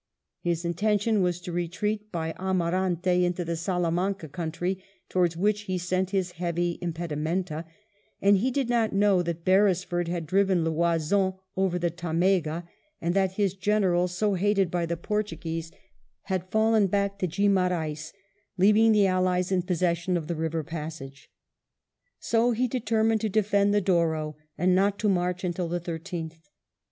His 0.39 0.65
intention 0.65 1.21
was 1.21 1.39
to 1.41 1.51
retreat 1.51 2.11
by 2.11 2.33
Amarante 2.39 3.23
into 3.23 3.45
the 3.45 3.55
Salamanca 3.55 4.27
country, 4.29 4.83
towards 5.09 5.37
which 5.37 5.65
he 5.69 5.77
sent 5.77 6.09
his 6.09 6.31
heavy 6.31 6.71
im 6.81 6.91
pedimenta; 6.91 7.65
and 8.19 8.37
he 8.37 8.49
did 8.49 8.67
not 8.67 8.93
know 8.93 9.21
that 9.21 9.45
Beresford 9.45 10.07
had 10.07 10.25
driven 10.25 10.65
Loison 10.65 11.33
over 11.55 11.77
the 11.77 11.91
Tamega, 11.91 12.67
and 12.99 13.13
that 13.13 13.35
this 13.35 13.53
General, 13.53 14.07
so 14.07 14.33
hated 14.33 14.71
by 14.71 14.87
the 14.87 14.97
Portuguese, 14.97 15.71
had 16.23 16.49
fallen 16.49 16.87
back 16.87 17.19
to 17.19 17.27
Guimar 17.27 17.69
aens, 17.69 18.11
leaving 18.57 18.93
the 18.93 19.05
Allies 19.05 19.51
in 19.51 19.61
possession 19.61 20.17
of 20.17 20.25
the 20.25 20.33
river 20.33 20.63
passage. 20.63 21.29
So 22.19 22.53
he 22.53 22.67
determined 22.67 23.21
to 23.21 23.29
defend 23.29 23.71
the 23.71 23.81
Douro, 23.81 24.35
and 24.57 24.73
not 24.73 24.97
to 24.97 25.09
march 25.09 25.43
until 25.43 25.67
the 25.67 25.79
13th. 25.79 26.39